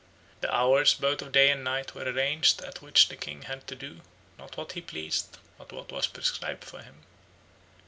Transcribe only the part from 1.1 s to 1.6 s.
of day